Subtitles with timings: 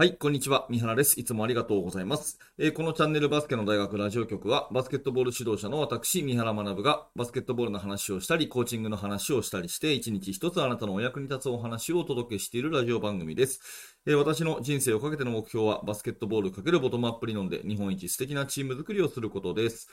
[0.00, 0.64] はい、こんにちは。
[0.70, 1.18] 三原です。
[1.18, 2.38] いつもありがとうございます。
[2.56, 13.60] えー、このチャンネルバスケの大学ラジオ局は、バスケットボール指導者の私、三原学が、バスケットボールの話をしたり、コーチングの話をしたりして、一日一つあなたのお役に立つお話をお届けしているラジオ番組です。
[14.06, 19.88] えー、私の人生をかけての目標は、バスケットボール×ボトムアップ理論で、日本一素敵なチーム作りをすることです。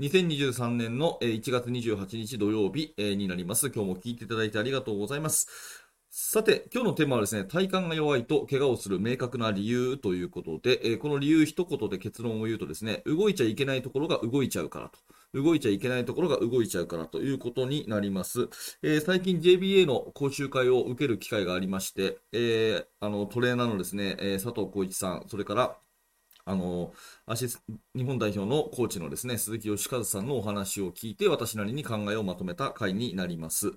[0.00, 3.68] 2023年の1月28日土曜日になります。
[3.68, 5.79] 今日も聞いていただいてありがとうございます。
[6.12, 14.98] さて、今日のテーマはですね、体幹が弱いと怪我をする明確な理由ということで、えー、この理由一言で結論を言うとですね、動いちゃいけないところが動いちゃうからと。
[15.32, 18.48] 動いちゃいけないところが動いちゃうからということになります。
[18.82, 25.76] えー、最近 JBA の講習会を受ける機会がありまして、えー、あの、トレーナーのですね、えー、佐藤浩一さん、それから、
[26.44, 26.92] あの、
[27.26, 27.62] アシス、
[27.94, 33.74] 日本代表のコーチのですね、鈴木義和さんのお話を聞いて、私なりに考えをまとめた回になります。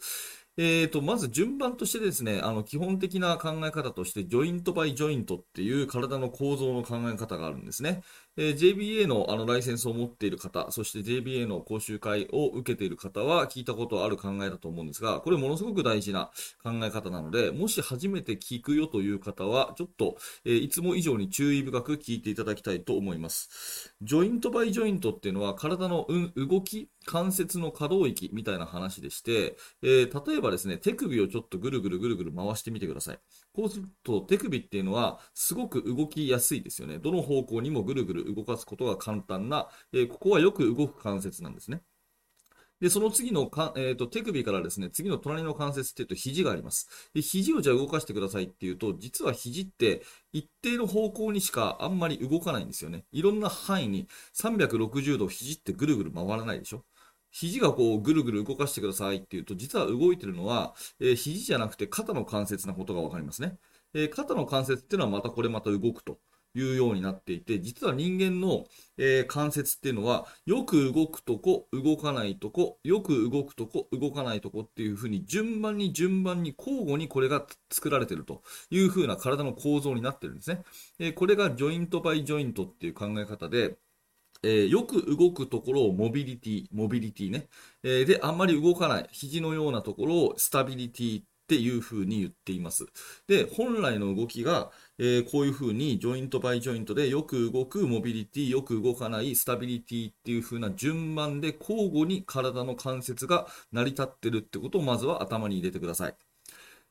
[0.56, 8.04] えーと、まず順番としてですね、あの、基本的な考え方として、ジョイントバイジョイントっていう体の構造の考え方があるんですね。
[8.36, 16.32] えー、JBA のあのライセンスを持っている方、そして JBA の講習会を受けている方は聞いたことある考えだと思うんですが、これものすごく大事な
[16.64, 23.94] 考え方なので、もし初めて聞くよという方は、ちょっと、えー、いつも以上に注意深く聞いていただきたいと思います。
[24.02, 33.20] ジョイントバイジョイントっていうのは体の動き、関節の可動域みたいな話でして、えー、例えばですね、手首をちょっとぐるぐるぐるぐる回してみてください。
[33.54, 36.98] こうすると手首っていうのはすごく動きやすいですよね。
[36.98, 41.82] どの方向にもぐるぐる動かすことが簡単な、えー、ここはよく動く関節なんですね。
[42.84, 46.90] で、その次のか、えーと、手首からですね、次の隣の関節っていうと肘があります。
[47.14, 53.06] で、肘をじゃあ動かしてくださいっていうと、実は肘って一定の方向にしかあんまり動かないんですよね。
[53.14, 56.84] いろんな範囲に360度肘ってぐるぐる回らないでしょ。
[57.32, 63.58] 肘がこうぐるぐる動かしてくださいっていうと、実は動いてるのは、えー、肘じゃなくて肩の関節なことがわかりますね。
[63.94, 66.20] えー、肩の関節っていうのはまたこれまた動くと。
[66.56, 68.66] いうようになっていて、実は人間の、
[68.98, 80.64] えー、関節っていうのは、よく動くとこ、動かないとこ、よく動くとこ、動かないとこっていうふうに、順番に順番に交互にこれが作られてるというふうな体の構造になってるんですね。
[81.00, 83.78] えー、これが joint by joint っていう考え方で、
[84.44, 87.48] えー、よく動くところを mobility、mobility ね。
[87.82, 91.22] えー、で、あんまり動かない、肘のようなところを stability
[91.54, 92.88] ていうふうに言っています。
[93.28, 106.16] で、本来の動きが、えー、こういうふうに joint by joint でよく動く mobility、よく動かない stability っていうふうな順番で交互に体の関節が成り立ってるってことをまずは頭に入れてください。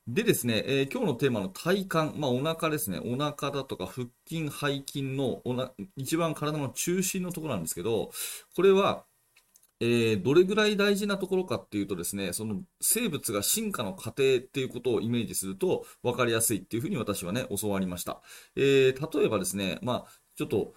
[0.07, 8.13] でですね、えー、今日のテーマの体幹、まあ、お腹ですね、お腹だとか腹筋、背筋のおな一番体の中心のところなんですけど、
[8.55, 9.05] これは
[9.85, 18.23] えー、どれぐらい大事なところかっていうとですね、その生物が進化の過程っていうことをイメージすると分かりやすいっていうふうに私はね、教わりました。
[18.55, 20.75] えー、例えばですね、まあ、ちょっと、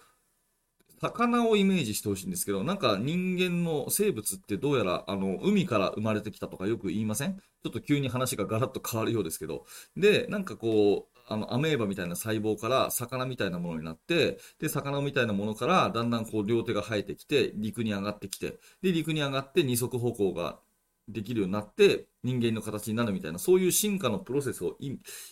[1.02, 7.38] 魚をイメージしてほしいんですけど、なんか人間の生物ってどうやらあの海から生まれてきたとかよく言いません？
[7.38, 9.66] ちょっと急に話がガラッと変わるようですけど。
[9.98, 20.60] で、なんかこう、あの、アメーバみたいな細胞から魚みたいなものになって、で、魚みたいなものからだんだんこう両手が生えてきて、陸に上がってきて、で、陸に上がって二足歩行が
[21.08, 24.78] できるようになって、人間の形になるみたいな、そういう進化のプロセスを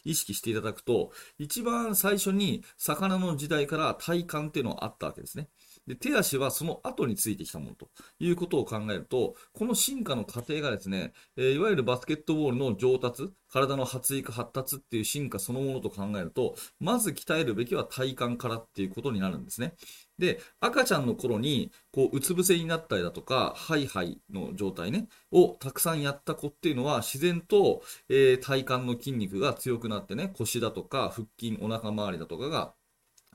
[0.03, 5.49] 意識していただくと、一番最初に魚の時代から体感っていうのはあったわけですね。
[5.87, 7.89] で、手足はその後についてきたものと
[8.19, 19.75] いうことを考えると、この進化の過程がですね、えー、いわゆるバスケットボールの上達、体の発育発達っていう進化そのものと考えると、まず鍛えるべきは体幹からっていうことになるんですね。
[20.17, 32.73] で、赤ちゃんの頃に、こう、うつ伏せになったりだとか、ハイハイの状態ね、をたくさんやった子っていうのは、自然と、えー、体幹の筋肉が強くなってね、腰だとか、腹筋、お腹周りだとかが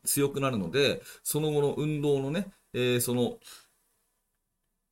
[0.05, 3.39] 強くなるので、その後の運動のね、えー、その、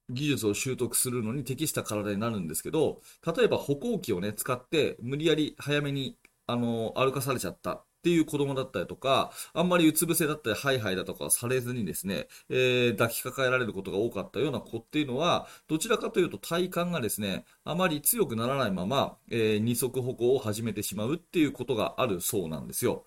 [0.09, 3.01] 技術を習得するのに適した体になるんですけど、
[3.37, 6.17] 例えば歩行器をね、使って無理やり早めに、
[6.47, 7.85] あの、歩かされちゃった。
[8.07, 23.07] っていう子供だったりとか、あんまりうつ伏せだったり、ハイハイだとかされずにですね、えー、抱きかかえられることが多かったような子っていうのは、どちらかというと体幹がですね、あまり強くならないまま、えー、二足歩行を始めてしまうっていうことがあるそうなんですよ。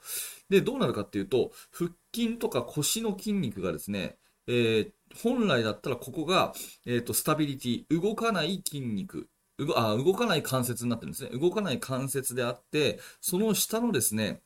[0.50, 4.92] で、どうなるかっていうと、腹筋とか腰の筋肉がですね、えー、
[5.24, 6.52] 本来だったらここが、
[6.86, 9.30] えーと、スタビリティ、動かない筋肉、
[9.66, 11.30] 動あ動かない関節になってるんですね。
[11.38, 14.42] 動かない関節であって、その下のですね、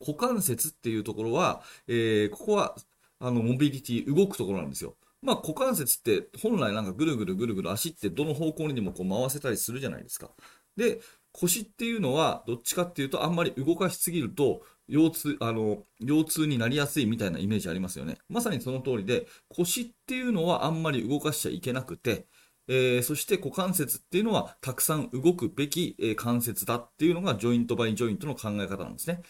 [0.00, 2.76] 股関節っていうところは、えー、ここは
[3.20, 4.96] あのモビリティ、動くところなんですよ。
[5.22, 10.30] まあ、股関節って本来なんかぐるぐるぐるぐる足ってどの方向にでもこう回せたりするじゃないですか。
[10.76, 11.00] で、
[11.32, 18.18] 腰っていうのはどっちかっていうとあんまり動かしすぎると腰痛、あの、腰痛になりやすいみたいなイメージありますよね。
[18.28, 22.26] まさにその通りで、腰っていうのはあんまり動かしちゃいけなくて、
[22.68, 29.22] えー、そして股関節っていうのはたくさん動くべき、えー、関節だっていうのがジョイントバイジョイントの考え方なんですね。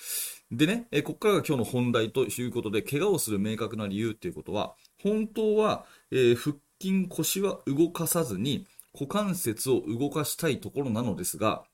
[0.57, 11.65] でね、え、ここからが今日の本題ということで、怪我をする明確な理由っていうことは、本当は、え腹筋、腰は動かさずに股関節を動かしたいところなのですが、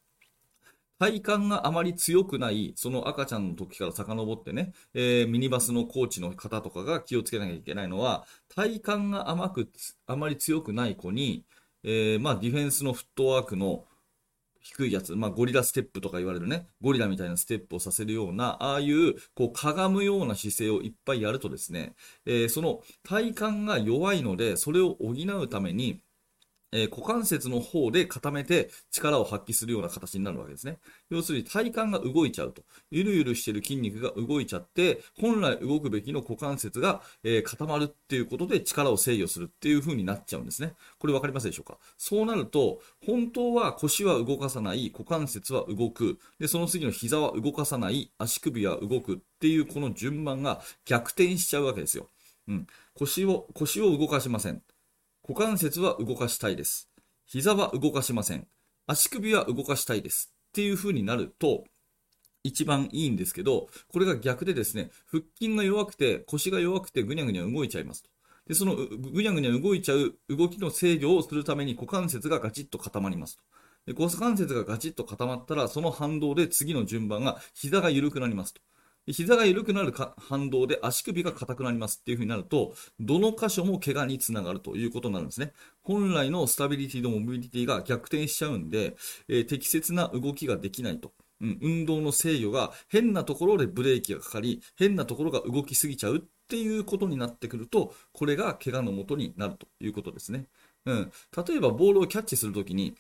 [0.99, 9.71] 体幹があまり強くない、その赤ちゃんの時から遡ってね、えー、ミニバスのコーチの方とかが気をつけなきゃいけないのは、体幹が甘く、
[10.06, 11.44] あまり強くない子に、
[11.85, 13.85] えー、まあ、ディフェンスのフットワークの
[14.60, 21.94] 低いやつ、まあ、ゴリラステップとか言われるね、ゴリラみたいなステップをさせるような、ああいう、こう、かがむような姿勢をいっぱいやるとですね、
[22.26, 26.00] えー、その体幹が弱いので、それを補うために、
[26.72, 30.78] えー、股関節の方で固めて力を発揮するような形になるわけですね。
[31.11, 32.62] 要するに体幹が動いちゃうと。
[32.90, 40.75] ゆるゆるしてる筋肉が動いちゃって、本来動くべきの股関節が、えー、固まるっていうことで力を制御するっていう風になっちゃうんですね。
[40.99, 41.78] これ分かりますでしょうか？
[41.99, 52.08] そうなると、本当は腰は動かさない、股関節は動く、で、その次の膝は動かさない、足首は動くっていうこの順番が逆転しちゃうわけですよ。
[52.49, 52.67] うん。
[52.94, 54.62] 腰を、腰を動かしません。
[55.31, 56.91] 股関節は動かしたいです。
[57.25, 58.49] 膝は動かしません。
[58.88, 60.35] 足首は動かしたいです。
[60.49, 61.62] っていう風になると、
[62.43, 68.11] 一番いいんですけど、これが逆でですね、腹筋が弱くて、腰が弱くてぐにゃぐにゃ動いちゃいますと。
[68.49, 73.44] で、そのぐにゃぐにゃ動いちゃう動きの制御をするために股関節がガチッと固まりますと。
[73.87, 78.62] で股関節がガチッと固まったら、その反動で次の順番が膝が緩くなりますと。
[79.06, 85.52] 膝が緩くなる反動で足首が硬くなりますっていう風になると、どの箇所も怪我につながるということになるんですね。
[85.82, 88.97] 本来のスタビリティとモビリティが逆転しちゃうんで、
[89.29, 91.12] えー、適切な動きができないと。
[91.41, 100.46] うん、運動の制御が変なところでブレーキがかかり、変なところが動きすぎちゃうっていうことになってくると、これが怪我のもとになるということですね。
[100.85, 101.12] うん、
[101.46, 102.94] 例えばボールをキャッチするときに、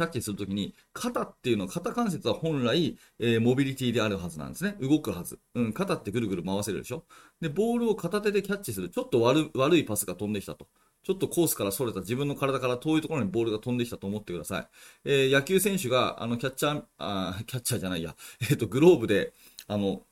[0.00, 4.76] キャッチするときに、肩っていうのは、肩関節は本来、えー、モビリティであるはずなんですね。
[4.80, 5.38] 動くはず。
[5.54, 7.04] うん、肩ってぐるぐる回せるでしょ。
[7.40, 8.88] で、ボールを片手でキャッチする。
[8.88, 10.68] ちょっと悪悪いパスが飛んできたと。
[11.02, 14.68] ちょっとコースからそれた自分の体から遠いところにボールが飛んできたと思ってください。
[15.04, 19.32] えー、野球選手が、あの、キャッチャー、あーキャッチャーじゃないや、えっ、ー、と、グローブで、
[19.66, 20.02] あの、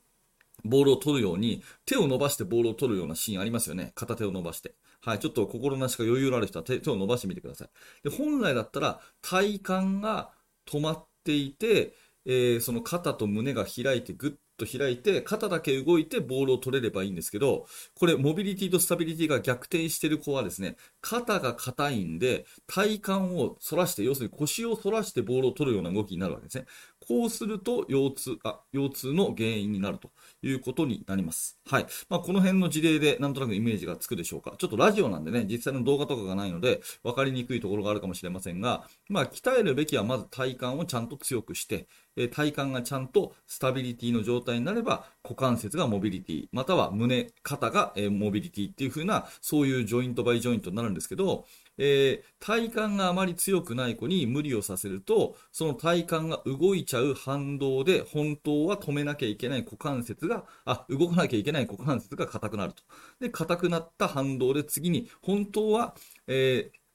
[0.64, 3.92] ボールを取るように、手を伸ばしてボールを取るようなシーンありますよね。
[3.94, 4.74] 片手を伸ばして。
[5.00, 7.70] はい、ちょっと心なしか余裕のある人は手手を伸ばしてみてください。
[8.02, 9.62] で本来だったら体幹
[10.02, 10.32] が
[10.66, 11.94] 止まっていて、
[12.26, 26.66] えー、その肩と胸が開いてグッと開いて、肩だけ動いてボールを取れればいいんですけど、これ、モビリティとスタビリティが逆転してる子はですね、肩が硬いんで、体幹を反らして、要するに腰を反らしてボールを取るような動きになるわけですね。
[27.08, 30.10] こうすると腰痛、あ、腰痛の原因になると
[30.42, 31.58] いうことになります。
[31.64, 31.86] はい。
[32.10, 34.54] まあ、この辺の事例でなんとなくイメージがつくでしょうか。
[34.58, 41.86] ちょっとラジオなんでね、実際の動画とかがないので、分かりにくいところがあるかもしれませんが、まあ、鍛えるべきはまず体幹をちゃんと強くして、
[42.18, 51.46] え体幹がちゃんとスタビリティの状態になれば、股関節がモビリティ、または胸、肩が、えモビリティっていう風な、そういうジョイントバイジョイントになるんですけど、
[51.78, 62.82] えー、体幹があまり強くない子に無理をさせると、その体幹が動いちゃう反動で、本当は止めなきゃいけない股関節が、あ、動かなきゃいけない股関節が硬くなると。
[63.20, 65.94] で、硬くなった反動で次に、本当は、
[66.26, 66.87] えー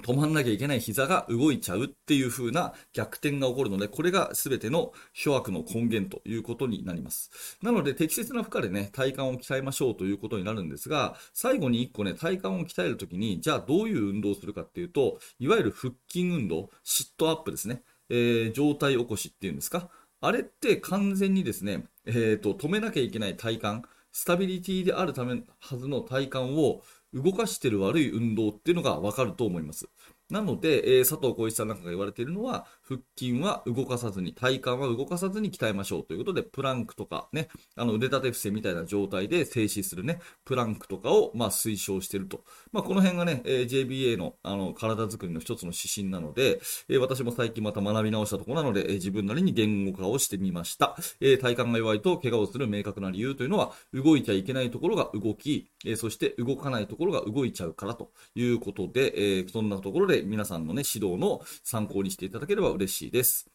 [0.00, 7.58] 止まんなきゃいけない膝が動いちゃうっていう風な逆転が起こるので、これが全ての諸悪の根源ということになります。
[7.62, 17.82] なので、適切な負荷でね、体幹を鍛えましょうということになるんですが、最後に1個ね、体幹を鍛えるときに、じゃあどういう運動をするかっていうと、いわゆる腹筋運動、シットアップですね。
[18.08, 19.88] えー、状態起こしっていうんですか。
[20.20, 26.82] あれって完全にですね、えっ、ー、と、止めなきゃいけない体幹、スタビリティであるためはずの体幹を
[27.14, 29.88] 動かしてる悪い運動っていうのがわかると思います。
[30.32, 42.44] なので、えー、佐藤浩一さんなんかが言われているのは、腹筋は動かさずに、体幹は動かさずに鍛えましょうということで、プランクとかね、あの腕立て伏せみたいな状態で静止するね、プランクとかを、まあ、推奨していると。
[42.72, 50.96] まあ、この辺がね、えー、JBA のあの体づくりの一つの指針なので、えー、私も最近また学び直したところなので、えー、自分なりに言語化をしてみました。
[51.20, 63.50] えー、体幹が弱いと怪我をする明確な理由というのは、動いちゃいけないところが動き、えー、そして動かないところが動いちゃうからということで、えー、そんなところで皆さんのね、指導の参考にしていただければ嬉しいです。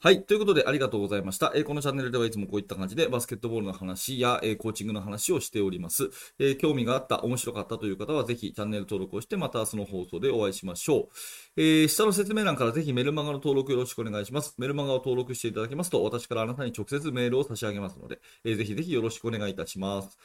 [0.00, 0.24] はい。
[0.24, 1.50] ということで、ありがとうございました。
[1.56, 6.10] えーこのチャンネルではいつもこういった感じで、バスケットボールの話や、えーコーチングの話をしております。
[6.38, 11.08] えー興味があった、面白かったという方は、ぜひチャンネル登録をして、また明日の放送でお会いしましょ
[11.56, 11.60] う。
[11.60, 14.54] えー下の説明欄からぜひメルマガの登録よろしくお願いします。
[14.56, 20.16] メルマガを登録していただきますと、私からあなたに直接メールを差し上げますので、えーぜひぜひよろしくお願いいたします。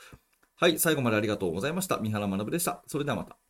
[0.56, 0.78] はい。
[0.78, 1.98] 最後までありがとうございました。
[1.98, 2.84] 三原学でした。
[2.86, 3.43] それではまた。